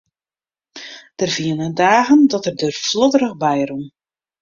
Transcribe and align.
Der 1.19 1.29
wiene 1.37 1.73
dagen 1.75 2.27
dat 2.31 2.45
er 2.49 2.55
der 2.61 2.73
flodderich 2.85 3.37
by 3.43 3.59
rûn. 3.69 3.85